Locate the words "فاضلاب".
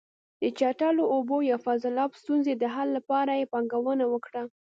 1.65-2.11